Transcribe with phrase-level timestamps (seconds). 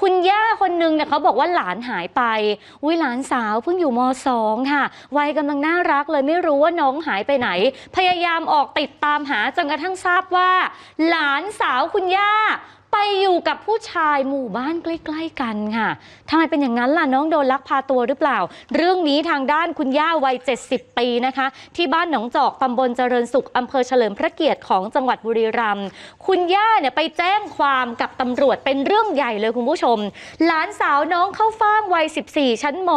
[0.00, 2.22] คุณย่าคนนึงเนี่ยเขาบอกว่าหลานหายไป
[2.82, 4.84] อุ้ยหลานสาวเพิ่งอยู่มสองค่ะ
[5.16, 7.48] วัยกำลังน่ารักเลยไม่รู้ว่าน้องหายไปไหน
[7.96, 10.50] พยายามออกติดตามหาจนกระทั่งทราบว่า
[11.08, 12.32] หลานสาวคุณย่า
[12.92, 15.88] ไปอยู่กับผู้ชายหมู่บ้านใกล้ๆกันค่ะ
[16.28, 18.38] ทำไมเป็นอย่างนั้นล่ะน้องโดนลักพาตัวหรือเปล่า
[18.74, 20.36] เรื่องนี้ทางด้านคุณย่าวัย
[20.66, 21.46] 70 ปีนะคะ
[21.76, 25.86] ที่บ้านหนองจอกตำบลเจริญสุขอำเภอเฉลิมพระเกียรติของจังหวัดบุรีรัมย์
[26.26, 29.98] คุณย่าเนี่ยไปแจ้งความกับตำรวจเป็นเรื่องใหญ่เลยคุณผู้ชม
[30.44, 32.90] หลานสาวน้องเข้าฟ่างวัย 14 ชั้นม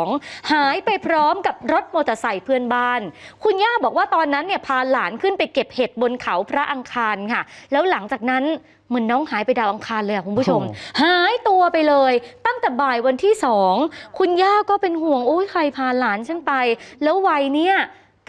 [0.00, 3.00] 2 หายไปพร้อมกับรถมอเตอร์ไซค์เพื่อนบ้าน
[3.44, 7.42] คุณย่าบอกว่าตอนนั้นเนี่ยพาหลานขึ้นไปเก็บเห็ดบนเขาพระอังคารค่ะ
[7.72, 8.44] แล้วหลังจากนั้น
[8.88, 12.12] เหมือนน้องหายไปดาวอังคารเลยอะคุณผู้ชมโอ้หายตัวไปเลย
[12.46, 13.74] ตั้งแต่บ่ายวันที่สอง
[14.18, 16.52] คุณย่าก็เป็นห่วงโอ้ยใครพาหลานฉันไป
[17.02, 17.74] แล้ววัยเนี้ย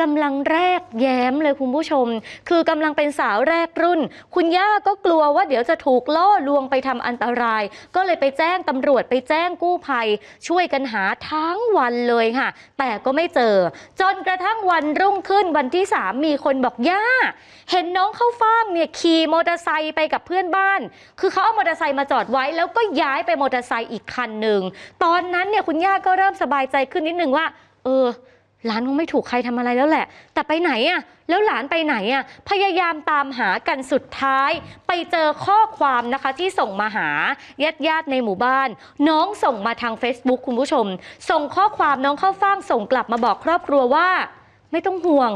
[0.02, 2.08] กำลังแรกแย้มเลยคุณผู้ชม
[2.50, 4.02] คือกำลังเป็นสาวแรกรุ่น
[4.36, 7.64] คุณย่าก็กลัวว่าเดี๋ยวจะถูกล่อลวงไปทำอันตราย
[7.96, 10.08] ก็เลยไปแจ้งตำรวจไปแจ้งกู้ภัย
[10.48, 12.48] ช่วยกันหาทั้งวันเลยค่ะ
[12.80, 13.56] แต่ก็ไม่เจอ
[14.02, 17.06] จนกระทั่งวันรุ่งขึ้นวันที่สามมีคนบอกย่า
[17.72, 20.80] เห็นน้องเข้าฟ่างเนี่ยขี่มอเตอร์ไซค์ไปกับเพื่อนบ้าน
[21.20, 24.62] คือเขาเอามอเตอร์ไซค์มาจอดไว้ แล้วก็ย้ายไปมอเตอร์ไซค์อีกคันหนึ่ง
[25.04, 27.46] ตอนนั้นเนี่ยคุณย่าก็เริ่มสบายใจขึ้นนิดนึงว่า
[27.86, 28.08] เออ
[28.66, 34.52] หลานคงไม่ถูกใครทำอะไรแล้วแหละ แต่ไปไหนอะแล้วหลานไปไหนอะพยายามตามหากันสุดท้าย
[34.88, 37.10] ไปเจอข้อความนะคะที่ส่งมาหา
[37.64, 38.70] ญาติญาติๆในหมู่บ้าน
[39.10, 40.86] น้องส่งมาทาง Facebook คุณผู้ชม
[41.30, 44.10] ส่งข้อความน้องเข้าฟ่างส่งกลับมาบอกครอบครัวว่า
[44.72, 45.32] ไม่ต้องห่วง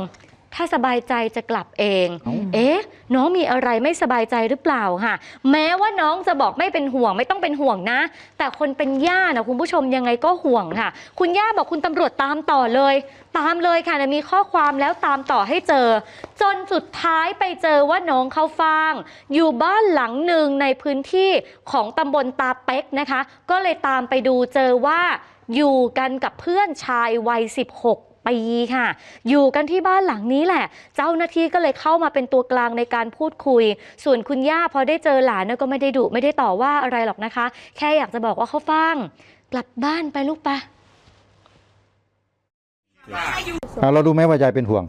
[0.54, 2.80] ถ้าสบายใจจะกลับเอง เอ๊ เอ๊ะ
[3.16, 5.14] น้องมีอะไรไม่สบายใจหรือเปล่าค่ะ
[5.52, 8.00] แม้ว่าน้องจะบอกไม่เป็นห่วงไม่ต้องเป็นห่วงนะ
[8.38, 12.96] แต่คนเป็นย่านะคุณผู้ชมยังไงก็ห่วงค่ะ คุณย่าบอกคุณตำรวจตามต่อเลย
[13.38, 15.88] ตามเลยค่ะนะมีข้อความแล้วตามต่อให้เจอ
[16.42, 18.94] จนสุดท้ายไปเจอว่าน้องเขาฟาง
[19.34, 21.32] อยู่บ้านหลังหนึ่งในพื้นที่
[21.72, 25.02] ของตำบลตาเป็กนะคะ ก็เลยตามไปดูเจอว่า
[25.56, 28.38] อยู่กันกับเพื่อนชายวัย 16 ปี
[28.76, 28.88] ค่ะ
[29.30, 33.64] อยู่กันที่บ้านหลังนี้แหละ เจ้าหน้าที่ก็เลยเข้ามาเป็นตัวกลางในการพูดคุย
[34.04, 37.46] ส่วนคุณย่าพอได้เจอหลานเนี่ยก็ไม่ได้ดุไม่ได้ต่อว่าอะไรหรอกนะคะ
[37.78, 38.96] แค่อยากจะบอกว่าเขาฟัง
[39.54, 40.58] กลับบ้านไปลูกปะ
[43.82, 44.84] อะเราดูไหมว่ายายเป็นห่วง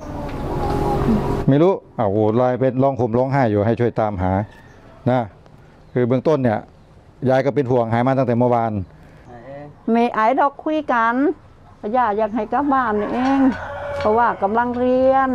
[1.49, 4.33] ไม่รู้อ่าโอ้ลายเป็นร้องห่มร้องไห้อยู่ให้ช่วยตามหา
[5.11, 5.21] นะ
[5.93, 6.59] คือเบื้องต้นเนี่ย
[7.31, 8.73] ยายก็เป็นห่วงหายมาตั้งแต่เมื่อวาน
[9.91, 11.15] ไม่ไอ้ดอกคุยกัน
[11.97, 13.41] ย่าอยากให้กลับบ้านนี่เอง
[13.99, 15.31] เพราะว่ากำลังเรียน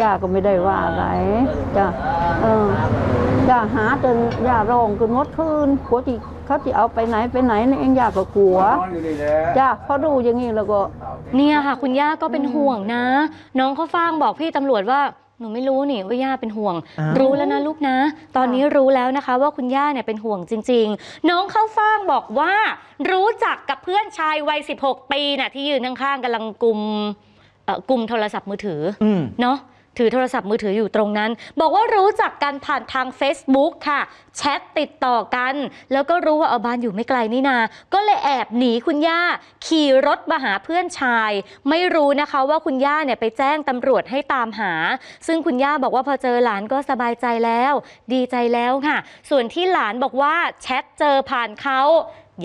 [0.00, 1.04] ย่าก็ไม่ได้ว่าอะไร
[1.76, 1.86] จ้ะ
[2.42, 2.46] เอ
[3.46, 4.16] อย่าหาจน
[4.48, 8.58] ย่าร้องจนงดคืนกลัวที่เขาจะเอาไปไหนไปไหนนี่เองย่าก็กลัว
[9.58, 10.80] จ้ะพอดูอย่างนี้แล้วก็
[11.36, 13.04] เนี่ยค่ะ คุณย่าก็เป็นห่วงนะ
[13.58, 15.00] น้องเขาฟังบอกพี่ตำรวจว่า
[15.44, 17.96] นูไม่รู้นี่ว่าย่าเป็นห่วง อ้าว รู้แล้วนะลูกนะ
[18.36, 22.54] ตอนนี้รู้แล้วนะคะ ว่าคุณย่าเนี่ยเป็นห่วงจริง ๆ น้องเข้าฟ่างบอกว่า
[23.10, 26.80] รู้จักกับเพื่อนชายวัย 16 ปีน่ะที่ยืนข้างๆกำลังกุม
[27.64, 29.58] เอ่อกุมโทรศัพท์มือถือออืม เนาะ
[29.98, 34.00] ถือโทรศัพท์มือถืออยู่ตรงนั้น บอกว่ารู้จักกันผ่านทาง Facebook ค่ะ
[34.36, 35.54] แชทติดต่อกัน
[35.92, 37.58] แล้วก็รู้ว่าเอาบ้านอยู่ไม่ไกลนี่นา
[37.94, 39.20] ก็เลยแอบหนีคุณย่า
[39.66, 41.30] ขี่รถมาหาเพื่อนชาย
[41.68, 44.72] ไม่รู้นะคะว่าคุณย่าเนี่ยไปแจ้งตำรวจให้ตามหา
[45.26, 47.72] ซึ่งคุณย่าบอกว่าพอเจอหลานก็สบายใจแล้ว
[48.12, 48.96] ดีใจแล้วค่ะ
[49.30, 51.82] ส่วนที่หลานบอกว่าแชทเจอผ่านเขา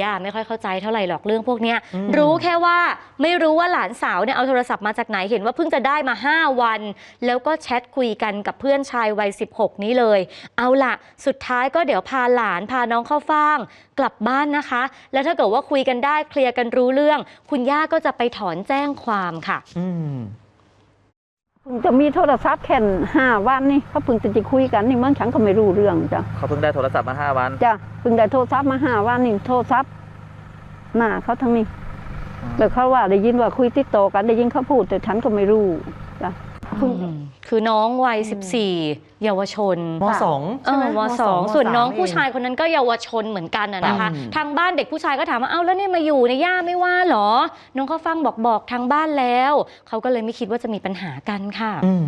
[0.01, 2.77] ย่าไม่ค่อยเข้าใจเท่าไหร่หรอกเรื่องพวกเนี้ยอืมรู้แค่ว่า
[3.21, 6.81] ไม่รู้ว่าหลานสาวเนี่ยเอาโทรศัพท์มาจากไหนเห็นว่าเพิ่งจะได้มา 5 วัน
[7.25, 10.19] แล้วก็แชทคุยกันกับเพื่อนชายวัย 16 นี้เลย
[10.57, 10.93] เอาล่ะ
[11.25, 13.57] สุดท้ายก็เดี๋ยวพาหลานพาน้องเข้าฟ่าง
[13.99, 14.83] กลับบ้านนะคะ
[15.13, 17.19] แล้วถ้าเกิดว่าคุยกันได้เคลียร์กันรู้เรื่อง
[17.49, 20.15] คุณย่าก็จะไปถอนแจ้งความค่ะ อืม
[20.47, 22.77] เพิ่งจะมีโทรศัพท์แค่
[23.15, 29.91] ห้าวันนี่เขาเพิ่งจะจะคุยกันนี่เมื่อฉันก็ไม่รู้เรื่องจ้ะเขาเพิ่งได้โทรศัพท์มาห้าวันจ้ะเพิ่งได้โทรศัพท์มาห้าวันนี่โทรศัพท์
[30.97, 31.65] หน้าเขาทั้งนี้
[32.57, 35.65] แล้วเขาว่าได้ยินว่าคุยติดต่อกันได้ยินเขาพูดแต่ฉันก็ไม่รู้
[36.23, 36.29] จ้ะ
[37.47, 38.19] คือน้องวัย
[38.71, 47.29] 14 เยาวชนมสองเออใช่ไหมสองมส่วนน้องมสมผู้ชายคนนั้นก็เยาวชนเหมือนกันอะนะคะอืมทางบ้านเด็กผู้ชายก็ถามว่าเอ้าแล้วเนี่ยมาอยู่ในยย่าไม่ว่าเหรอ
[47.75, 49.53] น้องเขาฟังบอกบอกทางบ้านแล้ว
[49.87, 52.03] เขาก็เลยไม่คิดว่าจะมีปัญหากันค่ะอืม